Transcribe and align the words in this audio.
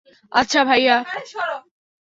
আচ্ছা, 0.31 0.61
ভাইয়া। 0.63 0.95